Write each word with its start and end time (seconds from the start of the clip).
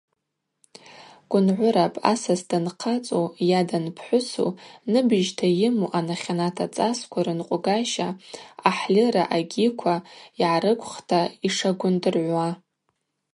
Гвынгӏвырапӏ 1.29 1.99
асас 2.11 2.41
данхъацӏу 2.49 3.25
йа 3.49 3.59
данпхӏвысу, 3.69 4.49
ныбыжьта 4.91 5.47
йыму, 5.59 5.87
анахьанат 5.97 6.57
ацӏасква 6.65 7.19
рынкъвгаща 7.25 8.07
аъахӏльыра 8.17 9.23
агьиква 9.37 9.95
йгӏарыквхта 10.41 11.19
йшагвындыргӏвуа. 11.47 12.49